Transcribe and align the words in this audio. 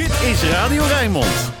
Dit 0.00 0.20
is 0.22 0.42
Radio 0.42 0.82
Rijnmond. 0.82 1.52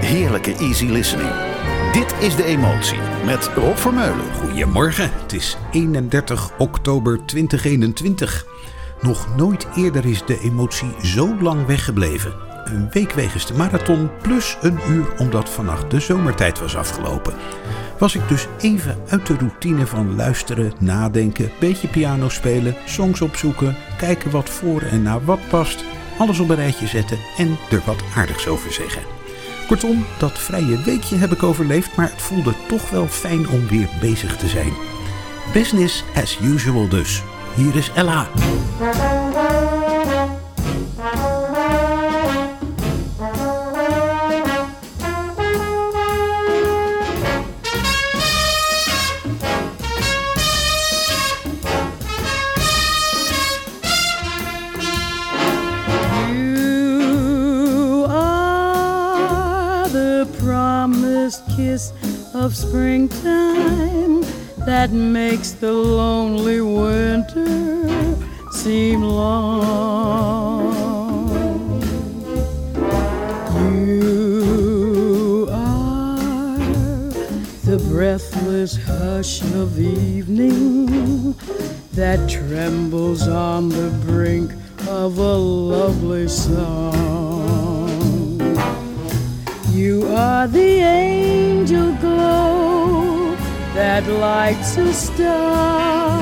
Heerlijke 0.00 0.56
easy 0.56 0.86
listening. 0.86 1.30
Dit 1.92 2.14
is 2.20 2.36
De 2.36 2.44
Emotie 2.44 2.98
met 3.24 3.50
Rob 3.54 3.76
Vermeulen. 3.76 4.32
Goedemorgen, 4.34 5.10
het 5.22 5.32
is 5.32 5.56
31 5.70 6.50
oktober 6.58 7.26
2021. 7.26 8.44
Nog 9.00 9.36
nooit 9.36 9.66
eerder 9.76 10.06
is 10.06 10.24
de 10.24 10.40
emotie 10.40 10.90
zo 11.02 11.36
lang 11.40 11.66
weggebleven. 11.66 12.34
Een 12.64 12.90
week 12.90 13.12
wegens 13.12 13.46
de 13.46 13.54
marathon 13.54 14.10
plus 14.22 14.56
een 14.60 14.78
uur 14.88 15.14
omdat 15.18 15.48
vannacht 15.48 15.90
de 15.90 16.00
zomertijd 16.00 16.58
was 16.58 16.76
afgelopen. 16.76 17.34
Was 18.00 18.14
ik 18.14 18.28
dus 18.28 18.46
even 18.60 18.98
uit 19.08 19.26
de 19.26 19.36
routine 19.36 19.86
van 19.86 20.16
luisteren, 20.16 20.72
nadenken, 20.78 21.50
beetje 21.58 21.88
piano 21.88 22.28
spelen, 22.28 22.76
songs 22.86 23.20
opzoeken, 23.20 23.76
kijken 23.98 24.30
wat 24.30 24.50
voor 24.50 24.82
en 24.82 25.02
naar 25.02 25.24
wat 25.24 25.40
past, 25.48 25.84
alles 26.18 26.38
op 26.38 26.48
een 26.48 26.56
rijtje 26.56 26.86
zetten 26.86 27.18
en 27.36 27.56
er 27.70 27.82
wat 27.86 28.02
aardigs 28.16 28.46
over 28.46 28.72
zeggen. 28.72 29.02
Kortom, 29.66 30.04
dat 30.18 30.38
vrije 30.38 30.82
weekje 30.82 31.16
heb 31.16 31.32
ik 31.32 31.42
overleefd, 31.42 31.96
maar 31.96 32.10
het 32.10 32.22
voelde 32.22 32.54
toch 32.68 32.90
wel 32.90 33.06
fijn 33.06 33.48
om 33.48 33.68
weer 33.68 33.88
bezig 34.00 34.36
te 34.36 34.48
zijn. 34.48 34.72
Business 35.52 36.04
as 36.14 36.38
usual 36.42 36.88
dus. 36.88 37.22
Hier 37.54 37.76
is 37.76 37.90
Ella. 37.94 38.28
That 64.80 64.92
makes 64.92 65.50
the 65.50 65.70
lonely 65.70 66.62
winter 66.62 68.16
seem 68.50 69.02
long. 69.02 70.72
You 73.76 75.48
are 75.52 76.16
the 77.68 77.76
breathless 77.90 78.78
hush 78.86 79.42
of 79.52 79.78
evening 79.78 81.34
that 81.92 82.26
trembles 82.30 83.28
on 83.28 83.68
the 83.68 83.90
brink 84.06 84.50
of 84.88 85.18
a 85.18 85.34
lovely 85.34 86.26
song. 86.26 87.20
You 89.72 90.06
are 90.06 90.48
the 90.48 90.80
angel 90.80 91.92
glow 91.96 92.69
that 93.80 94.06
lights 94.06 94.76
a 94.76 94.92
star. 94.92 96.20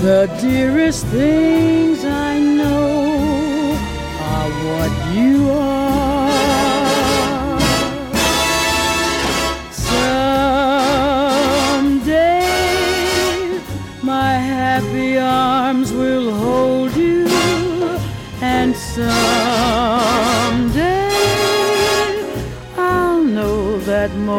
The 0.00 0.20
dearest 0.40 1.04
things 1.08 2.06
I 2.06 2.38
know 2.38 3.76
are 4.32 4.50
what 4.68 4.92
you 5.14 5.50
are. 5.50 5.81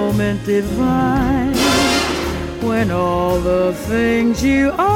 Moment 0.07 0.45
divine 0.45 1.55
when 2.61 2.91
all 2.91 3.39
the 3.39 3.73
things 3.87 4.43
you 4.43 4.69
are 4.77 4.92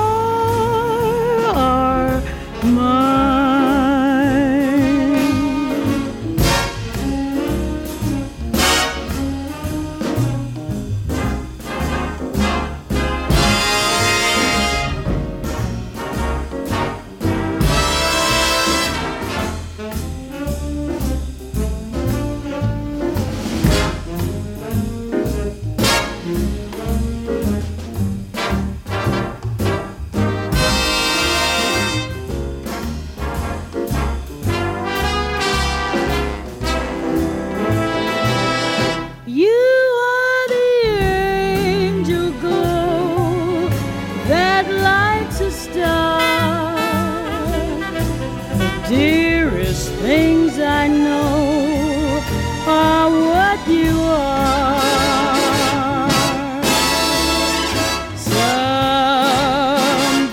you 53.70 54.00
are. 54.00 54.78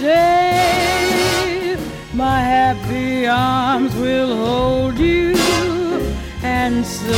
Someday 0.04 1.76
my 2.12 2.40
happy 2.40 3.26
arms 3.26 3.94
will 3.96 4.36
hold 4.36 4.98
you, 4.98 5.36
and 6.42 6.84
someday 6.84 7.14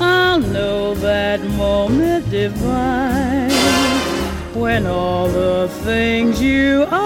I'll 0.00 0.40
know 0.40 0.94
that 0.94 1.40
moment 1.56 2.30
divine 2.30 3.50
when 4.54 4.86
all 4.86 5.28
the 5.28 5.68
things 5.84 6.40
you 6.40 6.86
are 6.90 7.05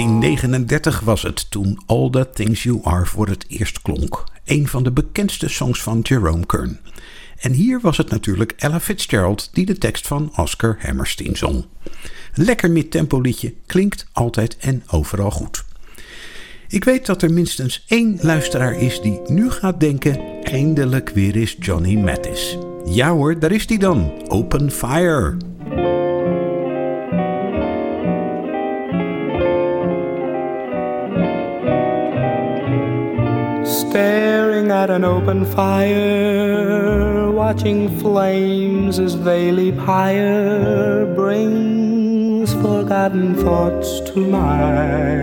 ...1939 0.00 1.04
was 1.04 1.22
het 1.22 1.50
toen 1.50 1.78
All 1.86 2.10
the 2.10 2.30
Things 2.34 2.62
You 2.62 2.80
Are 2.82 3.06
voor 3.06 3.28
het 3.28 3.44
eerst 3.48 3.82
klonk. 3.82 4.24
Een 4.44 4.68
van 4.68 4.82
de 4.82 4.92
bekendste 4.92 5.48
songs 5.48 5.82
van 5.82 6.00
Jerome 6.00 6.46
Kern. 6.46 6.78
En 7.38 7.52
hier 7.52 7.80
was 7.80 7.96
het 7.96 8.10
natuurlijk 8.10 8.54
Ella 8.56 8.80
Fitzgerald 8.80 9.50
die 9.52 9.66
de 9.66 9.78
tekst 9.78 10.06
van 10.06 10.32
Oscar 10.36 10.76
Hammerstein 10.80 11.36
zong. 11.36 11.64
Lekker 12.34 12.70
mid-tempo 12.70 13.20
liedje, 13.20 13.54
klinkt 13.66 14.06
altijd 14.12 14.56
en 14.56 14.82
overal 14.86 15.30
goed. 15.30 15.64
Ik 16.68 16.84
weet 16.84 17.06
dat 17.06 17.22
er 17.22 17.32
minstens 17.32 17.84
één 17.88 18.18
luisteraar 18.20 18.80
is 18.80 19.00
die 19.00 19.20
nu 19.26 19.50
gaat 19.50 19.80
denken... 19.80 20.42
eindelijk 20.42 21.08
weer 21.08 21.36
is 21.36 21.56
Johnny 21.60 21.96
Mattis. 21.96 22.58
Ja 22.84 23.10
hoor, 23.10 23.38
daar 23.38 23.52
is 23.52 23.68
hij 23.68 23.78
dan. 23.78 24.28
Open 24.28 24.70
Fire. 24.70 25.36
Staring 33.96 34.68
at 34.70 34.90
an 34.90 35.04
open 35.04 35.46
fire, 35.46 37.30
watching 37.30 37.88
flames 37.98 38.98
as 38.98 39.18
they 39.24 39.50
leap 39.50 39.78
higher, 39.78 41.06
brings 41.14 42.52
forgotten 42.52 43.34
thoughts 43.36 44.00
to 44.00 44.20
mind. 44.20 45.22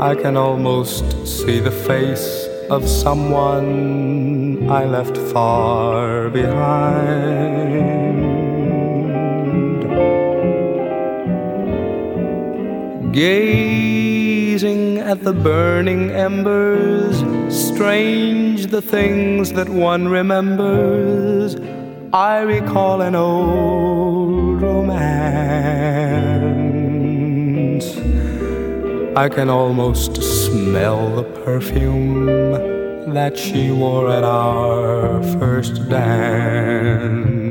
I 0.00 0.16
can 0.16 0.36
almost 0.36 1.04
see 1.24 1.60
the 1.60 1.70
face 1.70 2.48
of 2.68 2.88
someone 2.88 4.68
I 4.68 4.84
left 4.84 5.16
far 5.16 6.28
behind. 6.28 7.84
Gazing 13.12 14.93
at 15.04 15.22
the 15.22 15.34
burning 15.34 16.10
embers, 16.10 17.18
strange 17.54 18.66
the 18.68 18.80
things 18.80 19.52
that 19.52 19.68
one 19.68 20.08
remembers. 20.08 21.56
I 22.14 22.40
recall 22.40 23.02
an 23.02 23.14
old 23.14 24.62
romance. 24.62 25.04
I 29.14 29.28
can 29.28 29.50
almost 29.50 30.22
smell 30.22 31.14
the 31.16 31.24
perfume 31.44 32.24
that 33.12 33.36
she 33.36 33.70
wore 33.70 34.10
at 34.10 34.24
our 34.24 35.22
first 35.38 35.86
dance. 35.90 37.43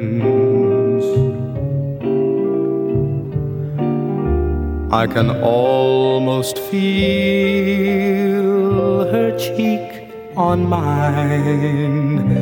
I 4.94 5.08
can 5.08 5.32
almost 5.42 6.60
feel 6.70 8.38
her 9.14 9.36
cheek 9.40 10.14
on 10.38 10.70
mine. 10.70 12.38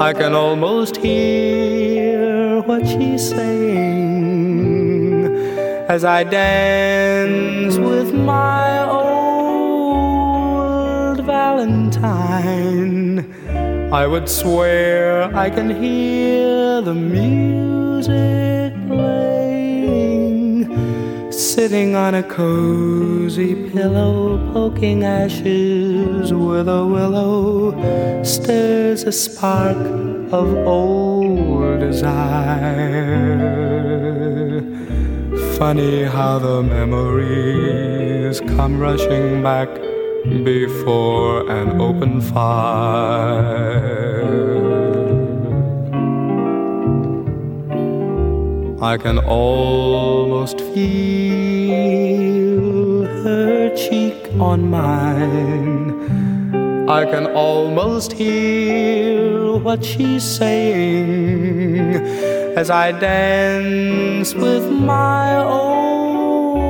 I 0.00 0.14
can 0.14 0.32
almost 0.34 0.96
hear 0.96 2.62
what 2.62 2.86
she's 2.86 3.28
saying 3.28 5.26
as 5.90 6.02
I 6.02 6.24
dance 6.24 7.76
with 7.76 8.14
my 8.14 8.88
old 8.88 10.06
Valentine. 11.26 13.26
I 13.92 14.06
would 14.06 14.30
swear 14.30 15.24
I 15.36 15.50
can 15.50 15.68
hear 15.68 16.80
the 16.80 16.94
music 16.94 18.72
playing, 18.88 19.71
sitting 21.32 21.96
on 21.96 22.14
a 22.14 22.22
cozy 22.22 23.70
pillow, 23.70 24.38
poking 24.52 25.02
ashes 25.04 26.32
with 26.32 26.68
a 26.68 26.86
willow, 26.86 27.72
stirs 28.22 29.04
a 29.04 29.12
spark 29.12 29.76
of 30.32 30.54
old 30.66 31.80
desire. 31.80 32.22
Funny 35.56 36.04
how 36.04 36.38
the 36.38 36.62
memories 36.62 38.40
come 38.40 38.78
rushing 38.78 39.42
back 39.42 39.68
before 40.44 41.50
an 41.50 41.80
open 41.80 42.20
fire. 42.20 43.52
I 48.82 48.98
can 48.98 49.18
almost 49.18 50.60
feel 50.74 51.82
her 53.22 53.72
cheek 53.76 54.28
on 54.40 54.68
mine. 54.70 56.88
I 56.90 57.04
can 57.04 57.28
almost 57.28 58.12
hear 58.12 59.56
what 59.56 59.84
she's 59.84 60.24
saying 60.24 61.94
as 62.58 62.70
I 62.70 62.90
dance 62.90 64.34
with 64.34 64.68
my 64.68 65.36
old 65.44 66.66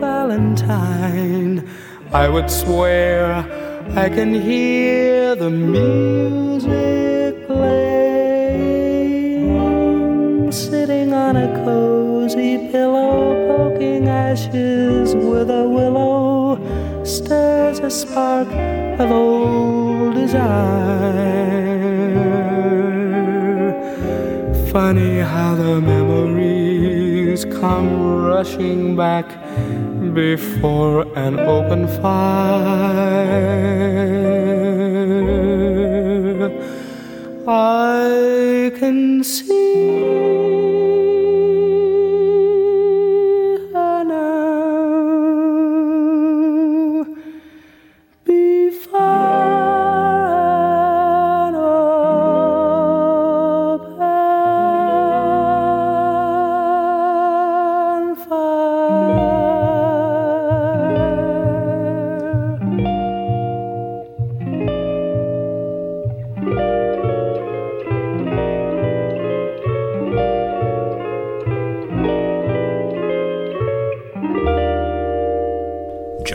Valentine. 0.00 1.68
I 2.14 2.30
would 2.30 2.50
swear 2.50 3.44
I 3.94 4.08
can 4.08 4.32
hear 4.32 5.36
the 5.36 5.50
music 5.50 7.17
cozy 11.68 12.56
pillow, 12.70 13.18
poking 13.48 14.08
ashes 14.08 15.14
with 15.14 15.48
a 15.50 15.64
willow, 15.76 16.56
stirs 17.04 17.78
a 17.80 17.90
spark 17.90 18.48
of 19.02 19.10
old 19.10 20.14
desire. 20.14 20.48
Funny 24.72 25.14
how 25.32 25.54
the 25.54 25.80
memories 25.80 27.44
come 27.60 27.88
rushing 28.32 28.96
back 28.96 29.26
before 30.14 30.96
an 31.24 31.34
open 31.56 31.82
fire. 32.00 32.78
I 37.46 38.70
can 38.78 39.24
see 39.24 40.67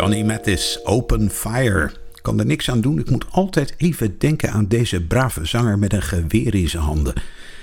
Johnny 0.04 0.24
Mathis, 0.24 0.80
Open 0.86 1.30
Fire. 1.30 1.92
Kan 2.22 2.40
er 2.40 2.46
niks 2.46 2.70
aan 2.70 2.82
doen, 2.82 3.00
ik 3.00 3.10
moet 3.10 3.26
altijd 3.32 3.74
even 3.78 4.18
denken 4.18 4.52
aan 4.52 4.68
deze 4.68 5.02
brave 5.02 5.46
zanger 5.46 5.80
met 5.80 5.94
een 5.94 6.02
geweer 6.02 6.56
in 6.56 6.70
zijn 6.70 6.84
handen. 6.84 7.14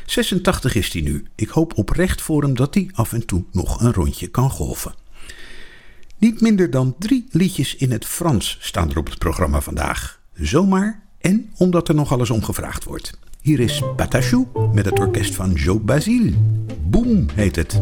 86 0.07 0.75
is 0.75 0.93
hij 0.93 1.03
nu. 1.03 1.27
Ik 1.35 1.49
hoop 1.49 1.79
oprecht 1.79 2.23
voor 2.23 2.43
hem 2.43 2.55
dat 2.55 2.75
hij 2.75 2.91
af 2.93 3.13
en 3.13 3.27
toe 3.27 3.45
nog 3.53 3.81
een 3.81 3.93
rondje 3.93 4.27
kan 4.27 4.51
golven. 4.51 4.95
Niet 6.19 6.41
minder 6.41 6.71
dan 6.71 6.95
drie 6.99 7.27
liedjes 7.31 7.77
in 7.77 7.93
het 7.93 8.05
Frans 8.05 8.57
staan 8.61 8.91
er 8.91 8.99
op 8.99 9.07
het 9.07 9.19
programma 9.19 9.61
vandaag. 9.61 10.21
Zomaar 10.35 11.03
en 11.19 11.51
omdat 11.57 11.89
er 11.89 11.95
nog 11.95 12.13
alles 12.13 12.31
om 12.31 12.43
gevraagd 12.43 12.85
wordt. 12.85 13.19
Hier 13.41 13.61
is 13.61 13.83
Patachou 13.97 14.47
met 14.73 14.85
het 14.85 14.99
orkest 14.99 15.35
van 15.35 15.53
Joe 15.53 15.81
Basile. 15.81 16.33
Boom 16.83 17.27
heet 17.35 17.57
het. 17.57 17.81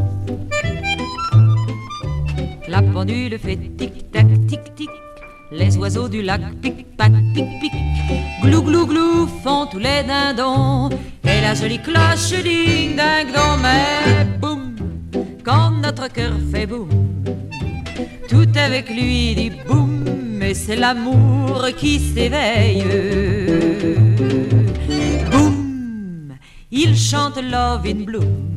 La 2.69 2.82
pendule 2.82 3.38
fait 3.38 3.56
tic-tac, 3.78 4.28
Les 5.50 5.77
oiseaux 5.79 6.08
du 6.08 6.20
lac 6.22 6.43
pic-pac, 6.60 7.12
pic-pic. 7.34 7.72
Glou, 8.43 8.62
glou, 8.62 8.86
glou 8.86 9.27
font 9.43 9.67
tous 9.67 9.79
les 9.79 10.03
dindons. 10.06 10.91
Et 11.24 11.41
la 11.41 11.55
jolie 11.55 11.81
cloche 11.81 12.43
ding 12.43 12.96
ding 12.96 13.32
dong. 13.34 13.60
Mais 13.62 14.27
boum, 14.41 14.77
quand 15.43 15.70
notre 15.70 16.12
cœur 16.12 16.32
fait 16.53 16.67
boum, 16.67 16.91
tout 18.29 18.53
avec 18.56 18.91
lui 18.91 19.34
dit 19.34 19.53
boum. 19.67 20.43
Et 20.43 20.55
c'est 20.55 20.77
l'amour 20.77 21.67
qui 21.77 21.98
s'éveille. 21.98 22.84
Boum, 25.31 26.34
il 26.70 26.96
chante 26.96 27.41
Love 27.43 27.86
in 27.86 28.05
Bloom 28.05 28.55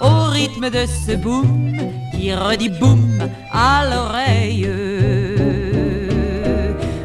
au 0.00 0.30
rythme 0.30 0.70
de 0.70 0.86
ce 0.86 1.16
boum 1.16 1.74
qui 2.20 2.34
redit 2.34 2.68
boum 2.68 3.18
à 3.50 3.84
l'oreille. 3.90 4.68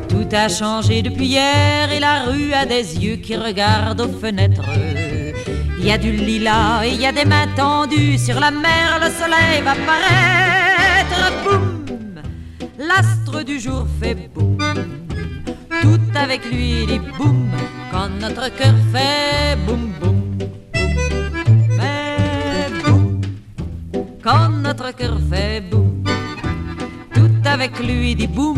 Tout 0.10 0.30
a 0.32 0.50
changé 0.50 1.02
depuis 1.02 1.28
hier 1.28 1.92
et 1.92 2.00
la 2.00 2.24
rue 2.24 2.54
a 2.54 2.66
des 2.66 2.98
yeux 3.04 3.18
qui 3.18 3.36
regardent 3.36 4.02
aux 4.02 4.20
fenêtres. 4.24 4.70
Il 5.80 5.86
y 5.86 5.92
a 5.92 5.98
du 5.98 6.12
lilas 6.12 6.84
et 6.86 6.90
il 6.90 7.02
y 7.02 7.06
a 7.06 7.12
des 7.12 7.26
mains 7.26 7.48
tendues 7.56 8.18
sur 8.18 8.40
la 8.40 8.52
mer, 8.52 9.00
le 9.04 9.10
soleil 9.22 9.62
va 9.64 9.76
paraître. 9.90 11.22
Boum, 11.44 12.16
l'astre 12.78 13.44
du 13.44 13.60
jour 13.60 13.86
fait 14.00 14.18
boum. 14.34 14.58
Tout 15.82 16.12
avec 16.16 16.44
lui 16.52 16.86
dit 16.88 17.02
boum 17.18 17.52
quand 17.92 18.10
notre 18.20 18.50
cœur 18.58 18.76
fait 18.92 19.56
boum 19.66 19.94
fait 25.30 25.62
boum, 25.62 26.04
tout 27.14 27.32
avec 27.46 27.80
lui 27.80 28.16
dit 28.16 28.28
boum, 28.28 28.58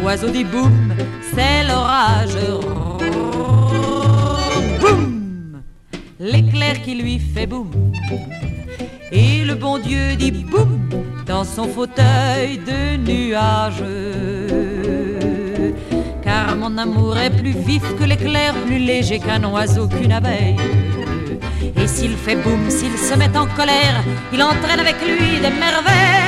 l'oiseau 0.00 0.28
dit 0.28 0.44
boum, 0.44 0.94
c'est 1.34 1.64
l'orage. 1.64 2.36
Boum, 4.80 5.62
l'éclair 6.18 6.82
qui 6.82 6.94
lui 6.94 7.18
fait 7.18 7.46
boum, 7.46 7.70
et 9.12 9.44
le 9.44 9.54
bon 9.54 9.78
Dieu 9.78 10.16
dit 10.16 10.30
boum 10.30 10.88
dans 11.26 11.44
son 11.44 11.64
fauteuil 11.68 12.58
de 12.58 12.96
nuages. 12.96 13.84
Car 16.22 16.56
mon 16.56 16.76
amour 16.78 17.16
est 17.18 17.30
plus 17.30 17.56
vif 17.56 17.82
que 17.98 18.04
l'éclair, 18.04 18.54
plus 18.66 18.78
léger 18.78 19.18
qu'un 19.18 19.44
oiseau, 19.44 19.88
qu'une 19.88 20.12
abeille. 20.12 20.56
S'il 21.94 22.16
fait 22.24 22.36
boum, 22.36 22.62
s'il 22.70 22.96
se 22.98 23.14
met 23.14 23.36
en 23.36 23.46
colère, 23.58 23.96
il 24.32 24.42
entraîne 24.42 24.80
avec 24.80 24.96
lui 25.02 25.40
des 25.44 25.54
merveilles. 25.64 26.20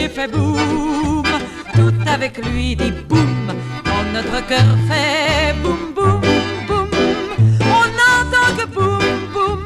j'ai 0.00 0.08
fait 0.08 0.28
boum. 0.28 1.24
Tout 1.74 1.92
avec 2.06 2.44
lui 2.46 2.76
dit 2.76 2.92
boum. 3.08 3.52
Quand 3.84 4.04
notre 4.14 4.46
cœur 4.46 4.70
fait 4.88 5.54
boum 5.62 5.92
boum 5.94 6.20
boum. 6.68 6.88
On 7.78 7.86
n'entend 7.98 8.50
que 8.58 8.66
boum 8.76 9.04
boum. 9.34 9.60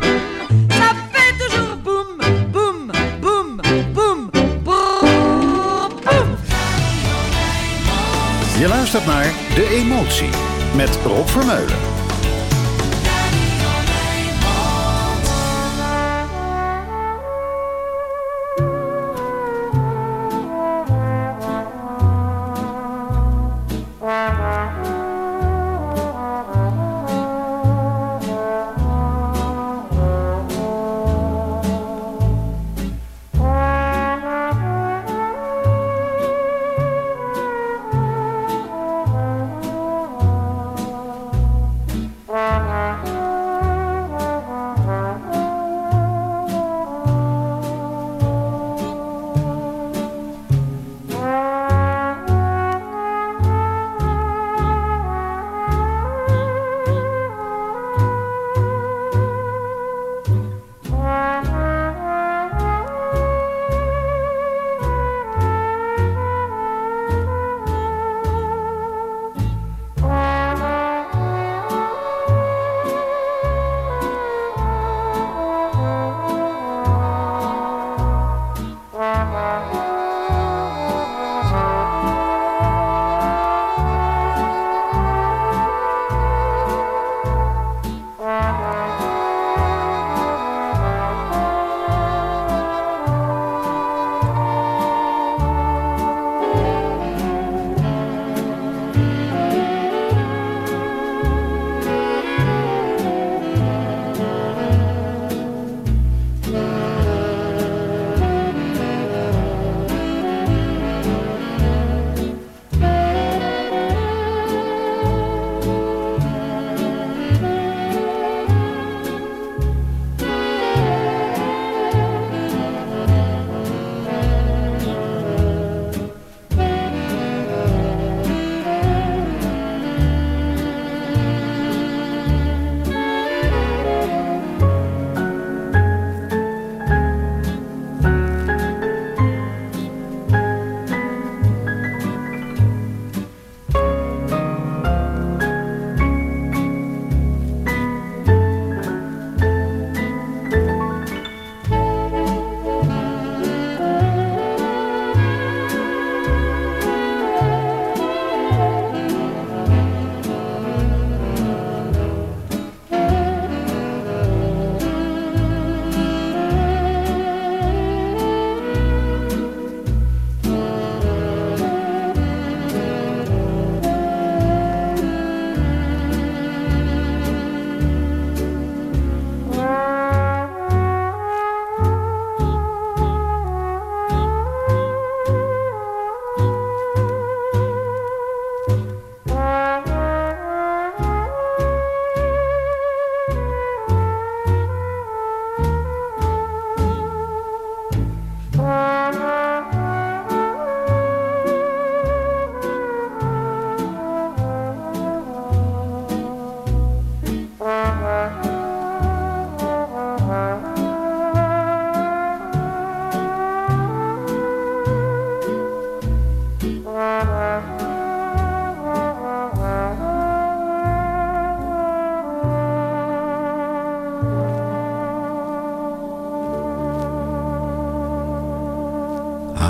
Ça 0.71 0.89
fait 1.13 1.35
toujours 1.43 1.77
boum 1.87 2.09
boum 2.53 2.93
boum 3.23 3.61
boum 3.95 4.31
boum 4.65 4.65
boum. 4.65 5.11
Je 8.59 8.69
luistert 8.69 9.07
naar 9.07 9.27
De 9.55 9.69
Emotie 9.69 10.31
met 10.75 10.99
Rob 11.05 11.29
Vermeulen. 11.29 11.94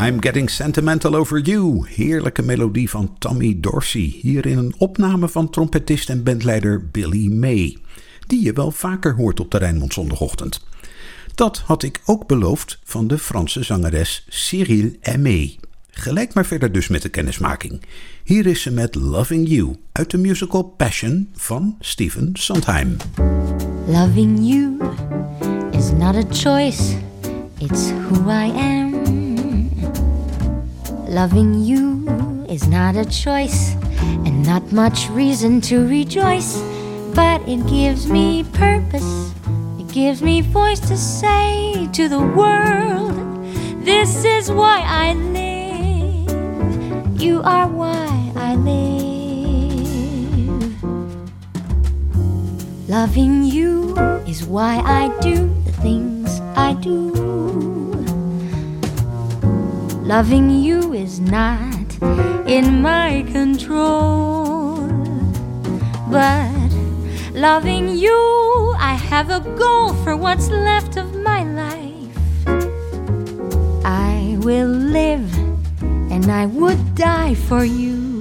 I'm 0.03 0.23
Getting 0.23 0.51
Sentimental 0.51 1.15
Over 1.15 1.41
You. 1.41 1.87
Heerlijke 1.89 2.43
melodie 2.43 2.91
van 2.91 3.17
Tommy 3.19 3.57
Dorsey. 3.61 4.19
Hier 4.21 4.47
in 4.47 4.59
een 4.59 4.75
opname 4.79 5.29
van 5.29 5.51
trompetist 5.51 6.11
en 6.11 6.23
bandleider 6.23 6.89
Billy 6.91 7.33
May. 7.33 7.79
Die 8.27 8.43
je 8.43 8.53
wel 8.53 8.71
vaker 8.71 9.15
hoort 9.15 9.41
op 9.41 9.51
de 9.51 9.59
Rijnmond 9.59 9.93
zondagochtend. 9.93 10.67
Dat 11.35 11.59
had 11.59 11.83
ik 11.83 12.01
ook 12.05 12.27
beloofd 12.27 12.79
van 12.85 13.07
de 13.07 13.19
Franse 13.19 13.63
zangeres 13.63 14.27
Cyril 14.29 14.91
Aimé. 15.03 15.55
Gelijk 15.91 16.35
maar 16.35 16.47
verder 16.47 16.73
dus 16.73 16.89
met 16.89 17.03
de 17.03 17.09
kennismaking. 17.09 17.83
Hier 18.25 18.47
is 18.47 18.63
ze 18.63 18.71
met 18.71 18.95
Loving 18.95 19.49
You 19.49 19.77
uit 19.93 20.11
de 20.11 20.19
musical 20.19 20.63
Passion 20.63 21.29
van 21.35 21.77
Stephen 21.81 22.31
Sondheim. 22.33 22.97
Loving 23.87 24.39
you 24.41 24.77
is 25.71 25.91
not 25.91 26.15
a 26.15 26.25
choice, 26.31 26.97
it's 27.59 27.91
who 27.91 28.31
I 28.31 28.51
am. 28.51 28.84
Loving 31.15 31.63
you 31.63 32.45
is 32.49 32.67
not 32.67 32.97
a 32.97 33.05
choice 33.05 33.77
and 34.27 34.45
not 34.45 34.73
much 34.73 35.09
reason 35.11 35.61
to 35.61 35.87
rejoice, 35.87 36.61
but 37.15 37.41
it 37.49 37.65
gives 37.69 38.09
me 38.09 38.43
purpose. 38.43 39.31
It 39.79 39.87
gives 39.93 40.23
me 40.23 40.41
voice 40.41 40.81
to 40.81 40.97
say 40.97 41.89
to 41.93 42.09
the 42.09 42.19
world, 42.19 43.15
This 43.85 44.25
is 44.25 44.51
why 44.51 44.83
I 44.85 45.15
live. 45.15 47.23
You 47.23 47.43
are 47.43 47.69
why 47.69 48.33
I 48.35 48.57
live. 48.57 48.75
Loving 52.89 53.45
you 53.45 53.97
is 54.27 54.45
why 54.45 54.79
I 54.79 55.17
do 55.21 55.47
the 55.65 55.73
things 55.75 56.41
I 56.57 56.73
do. 56.73 57.24
Loving 60.05 60.51
you 60.51 60.93
is 60.93 61.19
not 61.19 61.99
in 62.47 62.83
my 62.83 63.25
control. 63.33 64.87
But 66.11 66.71
loving 67.33 67.89
you, 67.89 68.75
I 68.77 68.95
have 68.95 69.31
a 69.31 69.41
goal 69.41 69.95
for 70.05 70.15
what's 70.15 70.51
left 70.51 70.99
of 70.99 71.15
my 71.23 71.43
life. 71.45 72.19
I 73.83 74.37
will 74.41 74.69
live 74.69 75.33
and 76.13 76.31
I 76.31 76.45
would 76.47 76.95
die 76.95 77.35
for 77.35 77.65
you. 77.65 78.14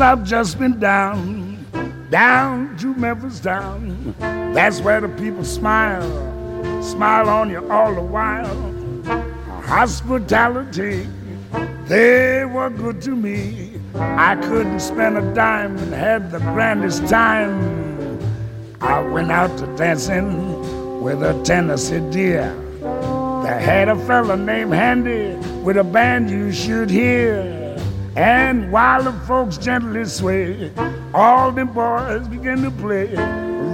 I've 0.00 0.24
just 0.24 0.58
been 0.58 0.80
down, 0.80 1.66
down 2.08 2.74
to 2.78 2.94
Memphis 2.94 3.38
town. 3.38 4.14
That's 4.18 4.80
where 4.80 4.98
the 5.00 5.08
people 5.10 5.44
smile, 5.44 6.02
smile 6.82 7.28
on 7.28 7.50
you 7.50 7.70
all 7.70 7.94
the 7.94 8.00
while. 8.00 8.46
Hospitality, 9.62 11.06
they 11.84 12.46
were 12.46 12.70
good 12.70 13.02
to 13.02 13.10
me. 13.10 13.78
I 13.94 14.36
couldn't 14.36 14.80
spend 14.80 15.18
a 15.18 15.34
dime 15.34 15.76
and 15.76 15.92
had 15.92 16.30
the 16.30 16.38
grandest 16.38 17.06
time. 17.06 18.18
I 18.80 19.02
went 19.02 19.30
out 19.30 19.58
to 19.58 19.66
dancing 19.76 21.02
with 21.02 21.22
a 21.22 21.38
Tennessee 21.44 22.00
dear. 22.10 22.54
They 23.42 23.62
had 23.62 23.90
a 23.90 23.96
fella 24.06 24.38
named 24.38 24.72
Handy 24.72 25.34
with 25.60 25.76
a 25.76 25.84
band 25.84 26.30
you 26.30 26.52
should 26.52 26.88
hear. 26.88 27.59
And 28.16 28.72
while 28.72 29.04
the 29.04 29.12
folks 29.26 29.56
gently 29.56 30.04
sway, 30.04 30.72
all 31.14 31.52
the 31.52 31.64
boys 31.64 32.26
begin 32.26 32.62
to 32.62 32.70
play 32.70 33.06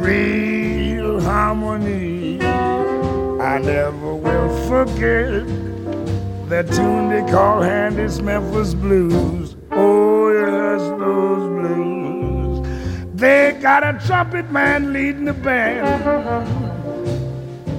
real 0.02 1.20
harmony. 1.22 2.42
I 2.42 3.58
never 3.58 4.14
will 4.14 4.68
forget 4.68 5.46
that 6.48 6.70
tune 6.70 7.08
they 7.08 7.30
call 7.32 7.62
Handy's 7.62 8.20
Memphis 8.20 8.74
Blues. 8.74 9.56
Oh, 9.70 10.30
yes, 10.30 10.80
those 10.98 11.48
blues. 11.48 12.66
They 13.14 13.58
got 13.62 13.82
a 13.84 13.98
trumpet 14.06 14.50
man 14.52 14.92
leading 14.92 15.24
the 15.24 15.32
band. 15.32 16.46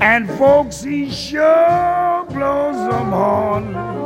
And 0.02 0.30
folks, 0.32 0.82
he 0.82 1.10
sure 1.12 2.26
blows 2.30 2.76
them 2.89 3.13
on. 3.13 3.97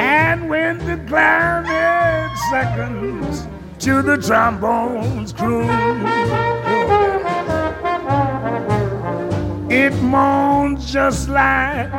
And 0.00 0.48
when 0.48 0.78
the 0.78 0.96
clarinet 1.06 2.34
seconds 2.48 3.46
to 3.84 4.00
the 4.00 4.16
trombones 4.16 5.34
crew, 5.34 5.68
it 9.68 9.92
moans 10.02 10.90
just 10.90 11.28
like 11.28 11.92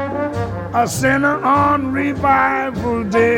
a 0.73 0.87
sinner 0.87 1.43
on 1.43 1.91
revival 1.91 3.03
day. 3.03 3.35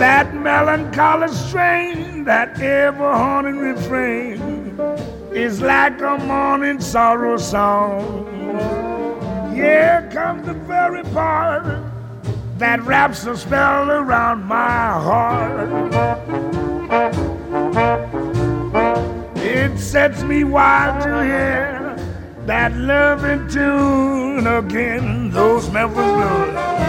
That 0.00 0.34
melancholy 0.34 1.28
strain, 1.28 2.24
that 2.24 2.60
ever 2.60 3.12
haunting 3.12 3.58
refrain, 3.58 4.76
is 5.32 5.60
like 5.60 6.00
a 6.00 6.18
morning 6.18 6.80
sorrow 6.80 7.36
song. 7.36 8.26
Here 9.54 10.08
comes 10.12 10.46
the 10.46 10.54
very 10.54 11.02
part 11.04 11.64
that 12.58 12.80
wraps 12.82 13.26
a 13.26 13.36
spell 13.36 13.90
around 13.90 14.44
my 14.44 14.92
heart. 15.06 15.70
It 19.36 19.78
sets 19.78 20.22
me 20.22 20.44
wild 20.44 21.02
to 21.02 21.24
hear 21.24 21.96
that 22.46 22.74
loving 22.76 23.48
tune 23.48 24.46
again, 24.46 25.30
those 25.30 25.70
Memphis 25.70 25.96
blues. 25.96 26.79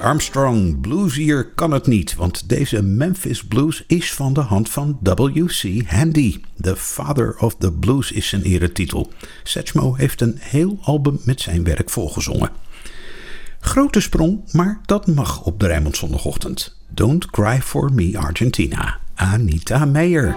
Armstrong. 0.00 0.80
Bluesier 0.80 1.46
kan 1.54 1.70
het 1.70 1.86
niet, 1.86 2.14
want 2.14 2.48
deze 2.48 2.82
Memphis 2.82 3.44
Blues 3.44 3.84
is 3.86 4.12
van 4.12 4.32
de 4.32 4.40
hand 4.40 4.70
van 4.70 4.98
W.C. 5.02 5.82
Handy. 5.86 6.40
The 6.60 6.76
Father 6.76 7.36
of 7.38 7.56
the 7.56 7.72
Blues 7.72 8.12
is 8.12 8.28
zijn 8.28 8.42
eretitel. 8.42 9.12
Satchmo 9.42 9.94
heeft 9.94 10.20
een 10.20 10.36
heel 10.38 10.78
album 10.82 11.20
met 11.24 11.40
zijn 11.40 11.64
werk 11.64 11.90
volgezongen. 11.90 12.50
Grote 13.60 14.00
sprong, 14.00 14.52
maar 14.52 14.80
dat 14.86 15.06
mag 15.06 15.42
op 15.42 15.60
de 15.60 15.66
Rijnmond 15.66 15.96
zondagochtend. 15.96 16.76
Don't 16.88 17.30
Cry 17.30 17.60
For 17.60 17.92
Me 17.92 18.18
Argentina. 18.18 18.98
Anita 19.14 19.84
Meijer. 19.84 20.36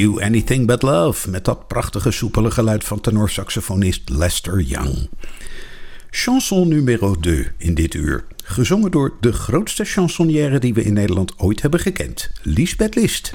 You 0.00 0.22
Anything 0.22 0.66
But 0.66 0.82
Love 0.82 1.30
met 1.30 1.44
dat 1.44 1.66
prachtige 1.66 2.10
soepele 2.10 2.50
geluid 2.50 2.84
van 2.84 3.00
tenorsaxofonist 3.00 4.08
Lester 4.08 4.60
Young. 4.60 5.08
Chanson 6.10 6.68
numero 6.68 7.14
2 7.14 7.46
in 7.56 7.74
dit 7.74 7.94
uur, 7.94 8.24
gezongen 8.44 8.90
door 8.90 9.12
de 9.20 9.32
grootste 9.32 9.84
chansonnière 9.84 10.58
die 10.58 10.74
we 10.74 10.82
in 10.82 10.92
Nederland 10.92 11.38
ooit 11.38 11.62
hebben 11.62 11.80
gekend, 11.80 12.30
Lisbeth 12.42 12.94
List. 12.94 13.32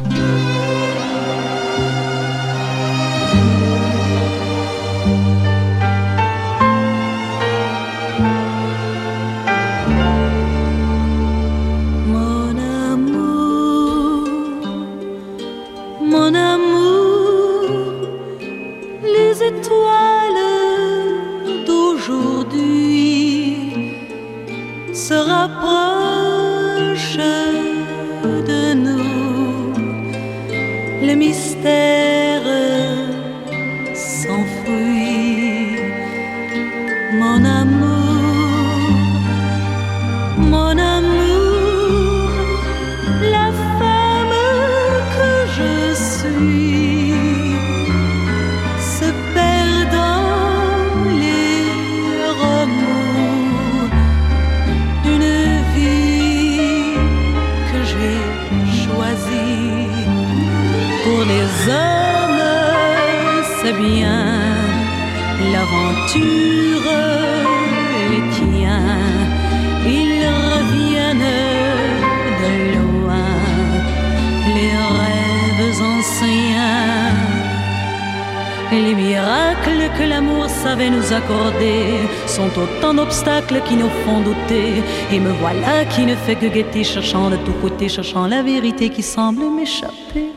Qui 83.68 83.76
nous 83.76 83.90
font 84.04 84.22
douter. 84.22 84.84
Et 85.12 85.20
me 85.20 85.32
voilà 85.32 85.86
qui 85.86 86.06
ne 86.06 86.16
fait 86.16 86.36
que 86.36 86.48
guetter, 86.48 86.84
cherchant 86.84 87.30
de 87.30 87.38
tous 87.38 87.54
côtés, 87.62 87.90
cherchant 87.90 88.28
la 88.28 88.42
vérité 88.42 88.90
qui 88.90 89.04
semble 89.04 89.44
m'échapper. 89.50 90.32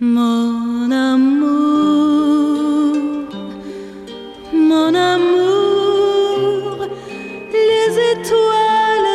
Mon 0.00 0.90
amour, 0.90 1.36
mon 4.52 4.94
amour, 4.94 6.86
les 7.52 7.90
étoiles 8.12 9.12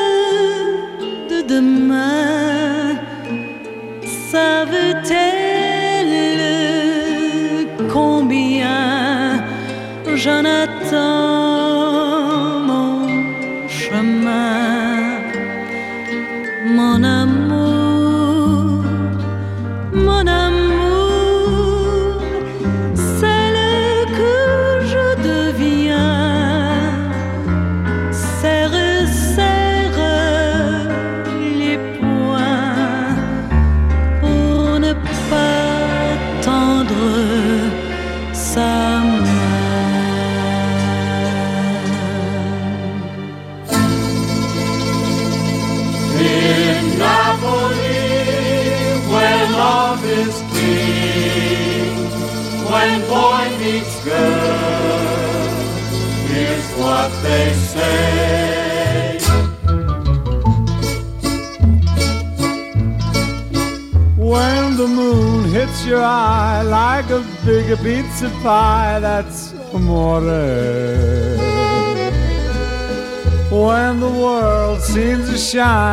de 1.31 1.41
demain 1.53 2.95
savent-elles 4.31 5.35
combien 7.91 9.43
j'en 10.15 10.45
attends? 10.45 11.14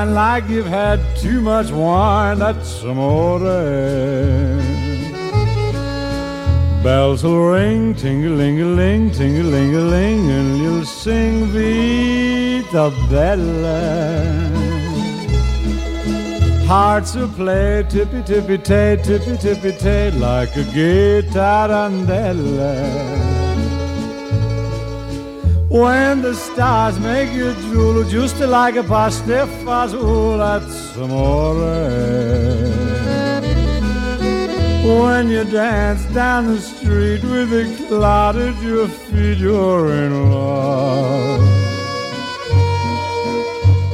Like 0.04 0.48
you've 0.48 0.66
had 0.66 1.00
too 1.16 1.40
much 1.40 1.70
wine, 1.70 2.38
that's 2.38 2.82
amore. 2.82 3.38
Bells 6.82 7.22
will 7.22 7.46
ring, 7.46 7.94
ting-a-ling-a-ling, 7.94 9.12
ting-a-ling-a-ling, 9.12 10.30
and 10.30 10.58
you'll 10.58 10.84
sing 10.84 11.46
Vita 11.46 12.92
Bella. 13.08 14.50
Hearts 16.66 17.14
will 17.14 17.28
play 17.28 17.84
tippy 17.88 18.22
tippy 18.22 18.58
tay, 18.58 18.98
tippy 19.02 19.36
tippy 19.36 19.72
tay, 19.72 20.10
like 20.12 20.56
a 20.56 20.64
gay 20.64 21.22
tarantella. 21.22 23.41
When 25.72 26.20
the 26.20 26.34
stars 26.34 27.00
make 27.00 27.32
you 27.32 27.54
drool, 27.54 28.04
just 28.04 28.38
like 28.40 28.76
a 28.76 28.82
pasta 28.82 29.48
fazool, 29.64 30.36
that's 30.36 30.94
amore. 30.96 31.54
When 34.84 35.30
you 35.30 35.44
dance 35.44 36.04
down 36.12 36.48
the 36.48 36.60
street 36.60 37.24
with 37.24 37.54
a 37.54 37.86
cloud 37.88 38.36
at 38.36 38.62
your 38.62 38.86
feet, 38.86 39.38
you're 39.38 39.94
in 39.94 40.30
love. 40.30 41.40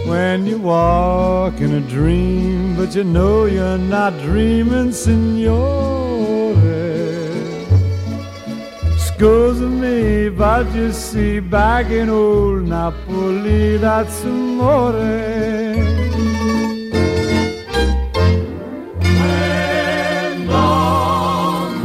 When 0.04 0.46
you 0.46 0.58
walk 0.58 1.60
in 1.60 1.74
a 1.74 1.80
dream, 1.80 2.74
but 2.74 2.96
you 2.96 3.04
know 3.04 3.44
you're 3.44 3.78
not 3.78 4.18
dreaming, 4.18 4.90
signore. 4.90 6.87
Scusa 9.18 9.68
me, 9.68 10.28
but 10.28 10.72
you 10.76 10.92
see, 10.92 11.40
back 11.40 11.90
in 11.90 12.08
old 12.08 12.68
Napoli, 12.68 13.76
that's 13.76 14.22
amore. 14.22 14.92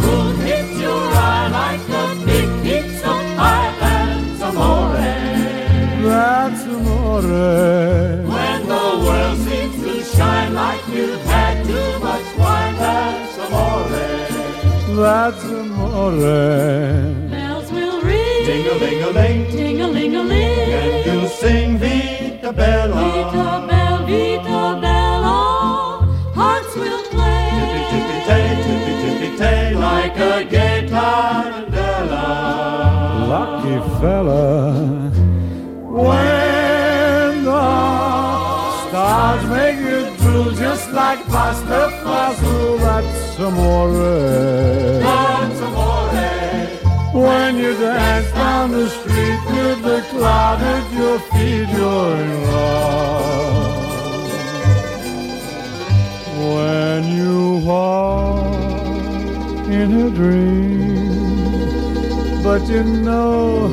When 0.03 0.35
hits 0.45 0.79
your 0.79 1.05
eye 1.25 1.47
like 1.59 1.89
a 1.89 2.05
big 2.23 2.49
pizza 2.61 3.13
pie, 3.35 3.73
that's 3.79 4.41
amore. 4.43 4.93
That's 6.05 6.63
amore. 6.65 7.21
When 8.29 8.59
the 8.67 8.85
world 9.03 9.37
seems 9.39 9.75
to 9.81 9.93
shine 10.15 10.53
like 10.53 10.87
you've 10.87 11.25
had 11.25 11.65
too 11.65 11.99
much 11.99 12.27
wine, 12.37 12.75
that's 12.75 13.37
amore. 13.39 13.89
That's 15.01 15.43
amore. 15.45 17.22
Bells 18.79 19.05
will 19.05 19.13
ring, 19.13 19.45
Ding-a-ling-a-ling, 19.51 19.51
ting-a-ling-a-ling. 19.51 20.73
and 20.73 21.05
you'll 21.05 21.27
sing 21.29 21.77
Vita 21.77 22.51
Bella. 22.53 22.95
Vita 22.95 23.67
Bella, 23.69 24.05
Vita 24.07 24.79
Bella, 24.81 25.37
hearts 26.35 26.75
will 26.75 27.03
play. 27.13 27.49
Tippy 27.57 27.81
tippy 27.91 28.17
tay, 28.27 28.45
tippy 28.65 28.93
tippy 29.01 29.37
tay, 29.37 29.75
like 29.75 30.17
a 30.17 30.43
gay 30.45 30.87
tarantella. 30.89 32.25
lucky 33.29 33.77
fella. 33.99 34.43
When 36.07 37.43
the 37.45 37.65
stars 38.89 39.43
make 39.49 39.79
you 39.79 39.99
drool 40.17 40.51
just 40.51 40.91
like 40.91 41.23
pasta 41.27 41.81
fazool, 42.03 42.79
that's 42.79 43.39
amore. 43.39 43.91
That's 43.91 45.05
amore. 45.05 45.22
The 48.73 48.89
street 48.89 49.41
with 49.53 49.79
the 49.83 49.99
cloud 50.09 50.59
at 50.59 50.85
your 50.99 51.17
feet, 51.29 51.69
you're 51.77 52.15
in 52.25 52.33
love. 52.51 53.71
When 56.53 57.01
you 57.19 57.37
walk 57.69 58.55
in 59.79 59.89
a 60.05 60.07
dream, 60.19 61.11
but 62.43 62.61
you 62.67 62.83
know 62.83 63.69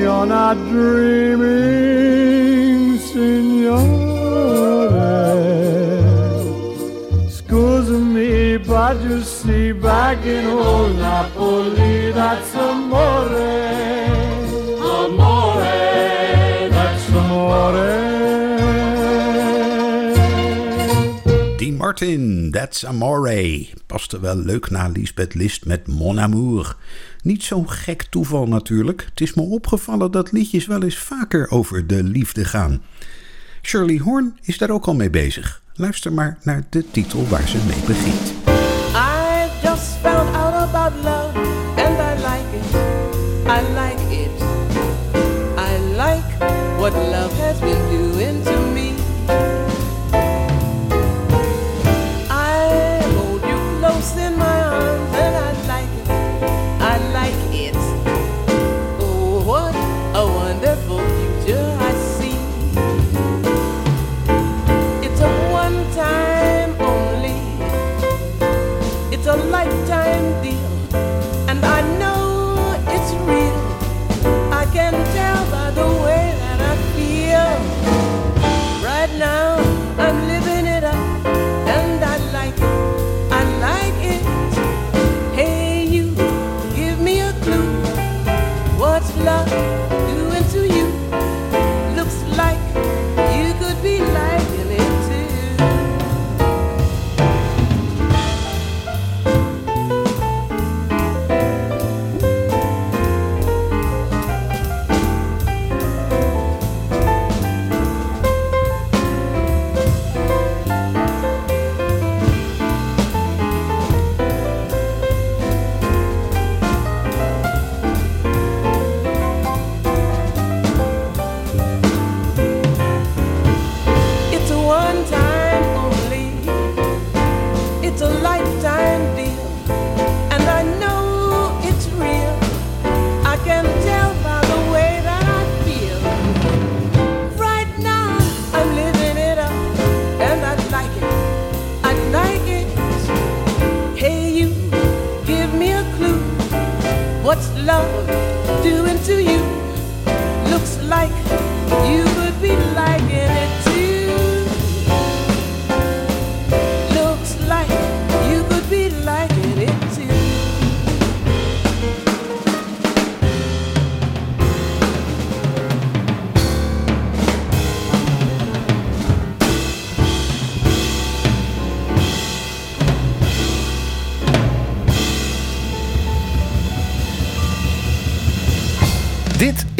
you're 0.00 0.26
not 0.26 0.56
dreaming, 0.72 2.18
signore. 3.08 4.54
Scusa 7.36 7.98
me, 8.14 8.56
but 8.56 8.96
you 9.02 9.18
see, 9.20 9.72
back 9.72 10.24
in 10.24 10.46
old 10.46 10.96
Napoli, 10.96 12.10
that's. 12.12 12.54
Amore, 12.54 13.83
Amore. 17.64 18.12
Dean 21.56 21.76
Martin, 21.76 22.50
That's 22.50 22.84
Amore. 22.84 23.66
Paste 23.86 24.20
wel 24.20 24.36
leuk 24.36 24.70
na 24.70 24.88
Lisbeth 24.88 25.34
List 25.34 25.64
met 25.66 25.86
Mon 25.86 26.20
Amour. 26.20 26.76
Niet 27.22 27.42
zo'n 27.42 27.70
gek 27.70 28.02
toeval 28.02 28.46
natuurlijk. 28.46 29.06
Het 29.10 29.20
is 29.20 29.34
me 29.34 29.42
opgevallen 29.42 30.10
dat 30.10 30.32
liedjes 30.32 30.66
wel 30.66 30.82
eens 30.82 30.98
vaker 30.98 31.50
over 31.50 31.86
de 31.86 32.02
liefde 32.02 32.44
gaan. 32.44 32.82
Shirley 33.62 33.96
Horn 33.96 34.38
is 34.42 34.58
daar 34.58 34.70
ook 34.70 34.86
al 34.86 34.94
mee 34.94 35.10
bezig. 35.10 35.62
Luister 35.74 36.12
maar 36.12 36.38
naar 36.42 36.66
de 36.70 36.90
titel 36.90 37.28
waar 37.28 37.48
ze 37.48 37.58
mee 37.66 37.82
begint. 37.86 38.53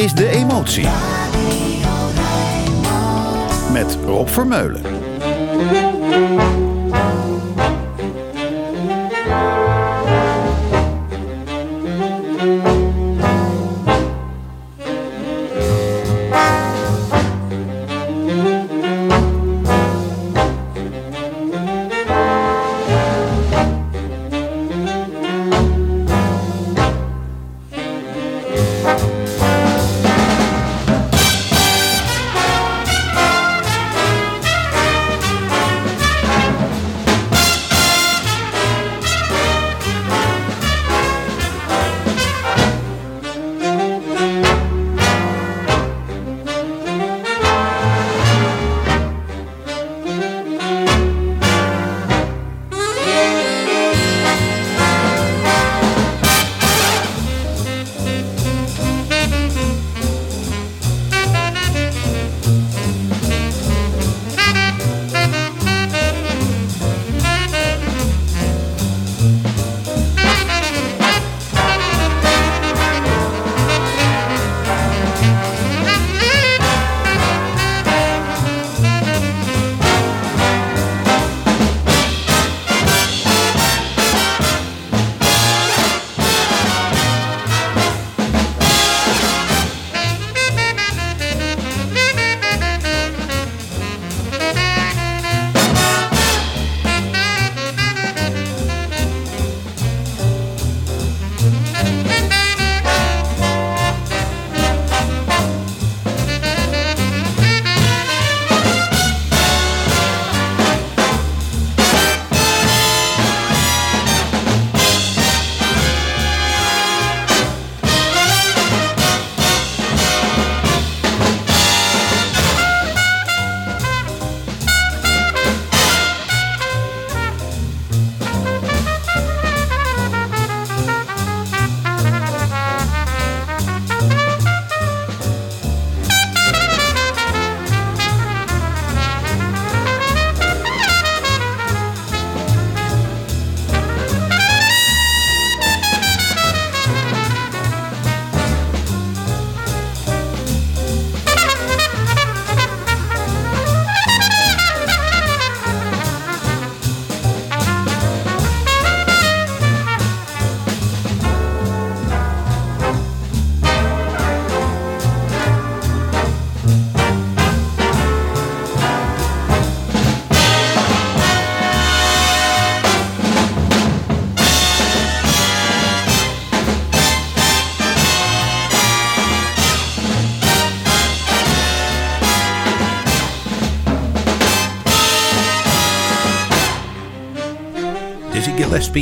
is 0.04 0.14
de 0.14 0.28
emotie. 0.28 0.86
Met 3.72 3.98
Rob 4.04 4.28
Vermeulen. 4.28 4.93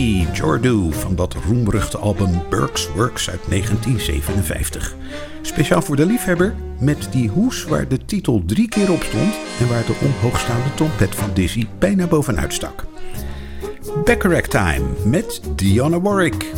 Jordu 0.00 0.92
van 0.92 1.14
dat 1.14 1.34
roemruchte 1.34 1.98
album 1.98 2.42
Burke's 2.50 2.88
Works 2.94 3.30
uit 3.30 3.40
1957. 3.48 4.94
Speciaal 5.42 5.82
voor 5.82 5.96
de 5.96 6.06
liefhebber 6.06 6.54
met 6.80 7.08
die 7.10 7.28
hoes 7.28 7.64
waar 7.64 7.88
de 7.88 8.04
titel 8.04 8.42
drie 8.46 8.68
keer 8.68 8.92
op 8.92 9.02
stond 9.02 9.34
en 9.60 9.68
waar 9.68 9.86
de 9.86 9.96
omhoogstaande 10.02 10.74
trompet 10.74 11.14
van 11.14 11.30
Dizzy 11.34 11.66
bijna 11.78 12.06
bovenuit 12.06 12.52
stak. 12.52 12.84
Backerack 14.04 14.46
Time 14.46 14.84
met 15.04 15.40
Diana 15.56 16.00
Warwick. 16.00 16.52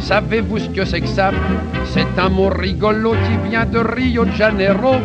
Savez-vous 0.00 0.58
ce 0.58 0.68
que 0.68 0.84
c'est 0.84 1.00
que 1.00 1.06
ça? 1.06 1.30
C'est 1.86 2.18
un 2.18 2.28
mot 2.28 2.48
rigolo 2.48 3.12
qui 3.12 3.48
vient 3.48 3.64
de 3.64 3.78
Rio 3.78 4.24
de 4.24 4.32
Janeiro. 4.32 4.96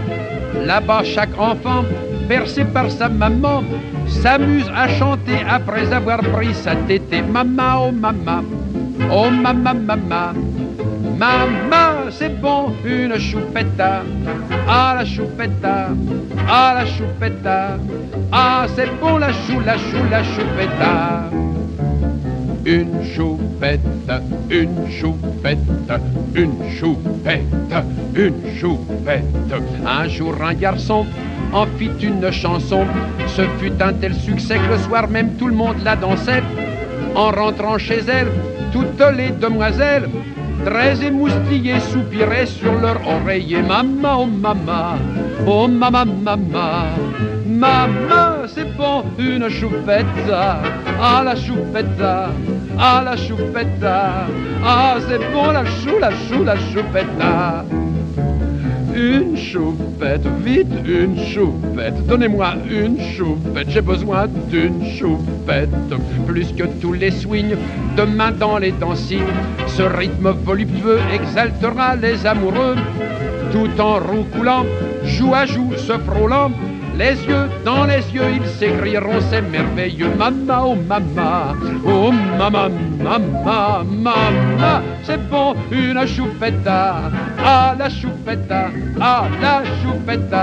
Là-bas, 0.66 1.04
chaque 1.04 1.38
enfant, 1.38 1.84
bercé 2.28 2.66
par 2.66 2.90
sa 2.90 3.10
maman, 3.10 3.64
s'amuse 4.08 4.70
à 4.76 4.88
chanter 4.88 5.40
après 5.48 5.94
avoir 5.94 6.20
pris 6.20 6.54
sa 6.54 6.76
tétée. 6.76 7.22
Mama, 7.22 7.80
oh 7.80 7.92
mama, 7.92 8.44
oh 9.12 9.30
mama, 9.30 9.74
mama. 9.74 10.34
Mama, 11.18 12.12
c'est 12.12 12.40
bon, 12.42 12.74
une 12.86 13.18
choupette. 13.20 13.82
Ah 14.68 14.96
la 14.98 15.06
choupette, 15.06 15.66
ah 16.48 16.76
la 16.76 16.86
choupette. 16.86 17.48
Ah, 18.32 18.66
c'est 18.76 18.90
bon 19.00 19.18
la 19.18 19.32
chou, 19.32 19.60
la 19.66 19.78
chou, 19.78 19.98
la 20.12 20.24
choupette. 20.24 21.47
Une 22.70 23.02
choupette, 23.16 23.80
une 24.50 24.92
choupette, 24.92 25.58
une 26.36 26.70
choupette, 26.78 27.42
une 28.14 28.60
choupette. 28.60 29.24
Un 29.86 30.10
jour, 30.10 30.36
un 30.44 30.54
garçon 30.54 31.06
en 31.54 31.66
fit 31.78 31.92
une 32.02 32.30
chanson. 32.30 32.86
Ce 33.26 33.44
fut 33.58 33.72
un 33.82 33.94
tel 33.94 34.14
succès 34.14 34.58
que 34.58 34.74
le 34.74 34.78
soir 34.80 35.08
même 35.08 35.36
tout 35.36 35.48
le 35.48 35.54
monde 35.54 35.78
la 35.86 35.96
dansait. 35.96 36.44
En 37.16 37.32
rentrant 37.32 37.78
chez 37.78 38.02
elle, 38.06 38.34
toutes 38.74 39.02
les 39.16 39.30
demoiselles, 39.30 40.10
très 40.66 41.02
émoustillées, 41.02 41.80
soupiraient 41.80 42.48
sur 42.48 42.74
leur 42.82 43.00
oreiller. 43.08 43.62
Maman, 43.62 44.24
oh 44.24 44.26
maman, 44.26 44.98
oh 45.48 45.70
maman, 45.70 46.06
maman. 46.06 46.88
Maman, 47.46 48.46
c'est 48.46 48.76
bon, 48.78 49.04
une 49.18 49.50
choupette, 49.50 50.06
ah 50.30 51.24
la 51.24 51.36
choupette, 51.36 51.88
ah 52.80 53.02
la 53.04 53.16
choupette, 53.18 53.84
ah 53.84 54.96
c'est 55.08 55.20
bon 55.34 55.52
la 55.52 55.66
chou, 55.66 55.98
la 56.00 56.12
chou, 56.12 56.44
la 56.44 56.56
choupette. 56.56 57.08
Une 58.96 59.38
choupette, 59.38 60.26
vite 60.44 60.74
une 60.86 61.20
choupette, 61.20 62.06
donnez-moi 62.08 62.54
une 62.70 63.00
choupette, 63.00 63.70
j'ai 63.70 63.82
besoin 63.82 64.28
d'une 64.50 64.84
choupette. 64.98 65.70
Plus 66.26 66.52
que 66.54 66.64
tous 66.82 66.94
les 66.94 67.12
swings, 67.12 67.56
demain 67.96 68.32
dans 68.32 68.58
les 68.58 68.72
dancing, 68.72 69.22
ce 69.68 69.84
rythme 69.84 70.32
voluptueux 70.44 71.00
exaltera 71.14 71.96
les 71.96 72.26
amoureux, 72.26 72.76
tout 73.52 73.80
en 73.80 74.00
roucoulant, 74.00 74.66
joue 75.04 75.34
à 75.36 75.46
joue, 75.46 75.74
se 75.78 75.94
frôlant. 76.00 76.52
Les 76.98 77.14
yeux 77.28 77.48
dans 77.64 77.86
les 77.86 78.02
yeux, 78.12 78.32
ils 78.34 78.48
s'écrieront, 78.48 79.22
c'est 79.30 79.44
merveilleux. 79.44 80.10
Mama, 80.18 80.64
oh 80.66 80.76
mama, 80.76 81.54
oh 81.86 82.12
mama, 82.12 82.70
mama, 82.70 83.84
mama, 83.84 84.82
c'est 85.04 85.30
bon, 85.30 85.56
une 85.72 86.08
choupette, 86.08 86.68
ah 87.44 87.76
la 87.78 87.90
choupette, 87.90 88.52
ah 89.00 89.28
la 89.42 89.64
choupette, 89.82 90.34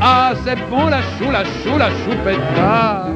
ah 0.00 0.32
c'est 0.44 0.58
bon 0.70 0.86
la 0.86 1.00
chou, 1.02 1.30
la 1.30 1.44
chou, 1.44 1.78
la 1.78 1.90
choupette, 1.90 2.38
ah, 2.58 3.06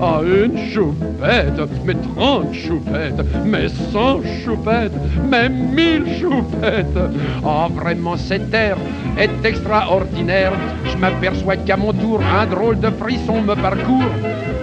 ah, 0.00 0.20
une 0.22 0.58
choupette, 0.70 1.60
mais 1.84 1.94
trente 1.94 2.54
choupettes, 2.54 3.24
mais 3.44 3.68
cent 3.68 4.20
choupettes, 4.44 4.92
mais 5.28 5.48
mille 5.48 6.06
choupettes. 6.20 6.98
Ah 7.44 7.68
vraiment 7.74 8.16
cet 8.16 8.52
air 8.54 8.76
est 9.18 9.44
extraordinaire, 9.44 10.52
je 10.90 10.96
m'aperçois 10.96 11.56
qu'à 11.56 11.76
mon 11.76 11.92
tour 11.92 12.20
un 12.22 12.46
drôle 12.46 12.78
de 12.80 12.90
frisson 12.90 13.42
me 13.42 13.54
parcourt. 13.54 14.12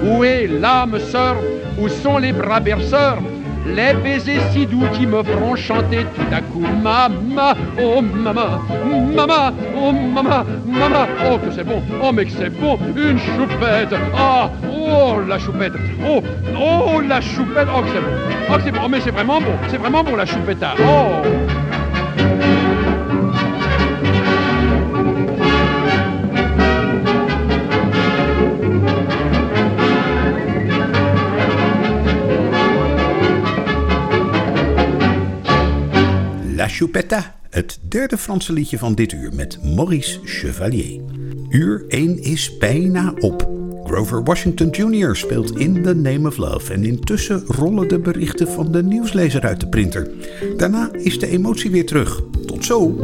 Où 0.04 0.24
est 0.24 0.47
l'âme 0.47 0.97
sœur 1.00 1.36
Où 1.82 1.89
sont 1.89 2.18
les 2.18 2.32
bras 2.32 2.60
berceurs? 2.60 3.20
Les 3.66 3.93
baisers 3.93 4.41
si 4.51 4.66
doux 4.66 4.86
qui 4.93 5.05
me 5.05 5.24
feront 5.24 5.55
chanter 5.55 6.05
tout 6.16 6.34
à 6.34 6.41
coup 6.41 6.66
Mama, 6.82 7.55
oh 7.82 8.01
mama, 8.01 8.62
mama, 9.16 9.53
oh 9.76 9.91
mama, 9.91 10.45
mama. 10.66 11.07
Oh 11.30 11.38
que 11.38 11.51
c'est 11.51 11.64
bon, 11.64 11.82
oh 12.01 12.12
mais 12.12 12.26
que 12.26 12.32
c'est 12.32 12.49
bon, 12.49 12.78
une 12.95 13.20
choupette. 13.20 13.93
Ah, 14.18 14.49
oh 14.70 15.20
la 15.28 15.38
choupette. 15.39 15.74
Oh, 16.07 16.22
oh 16.57 17.01
la 17.01 17.22
choupette. 17.22 17.68
Oh 17.76 17.82
que 17.82 17.88
c'est 17.93 18.01
bon, 18.01 18.12
oh 18.49 18.55
que 18.57 18.62
c'est 18.64 18.72
bon, 18.72 18.80
oh, 18.86 18.89
mais 18.89 19.01
c'est 19.01 19.12
vraiment 19.12 19.39
bon, 19.39 19.53
c'est 19.70 19.78
vraiment 19.78 20.03
bon 20.03 20.16
la 20.16 20.26
choupette 20.26 20.64
ah. 20.64 20.76
Oh 20.80 21.68
Choupetta, 36.70 37.36
het 37.49 37.80
derde 37.89 38.17
Franse 38.17 38.53
liedje 38.53 38.78
van 38.78 38.95
dit 38.95 39.11
uur 39.11 39.34
met 39.34 39.59
Maurice 39.76 40.20
Chevalier. 40.24 41.01
Uur 41.49 41.86
1 41.88 42.24
is 42.24 42.57
bijna 42.57 43.13
op. 43.20 43.49
Grover 43.84 44.24
Washington 44.24 44.70
Jr. 44.70 45.15
speelt 45.15 45.57
In 45.57 45.84
the 45.84 45.95
Name 45.95 46.28
of 46.28 46.38
Love 46.38 46.74
en 46.74 46.84
intussen 46.84 47.43
rollen 47.45 47.88
de 47.88 47.99
berichten 47.99 48.47
van 48.47 48.72
de 48.72 48.84
nieuwslezer 48.84 49.41
uit 49.41 49.59
de 49.59 49.67
printer. 49.67 50.11
Daarna 50.57 50.89
is 50.93 51.20
de 51.20 51.28
emotie 51.28 51.72
weer 51.72 51.86
terug. 51.86 52.22
Tot 52.45 52.65
zo! 52.65 52.95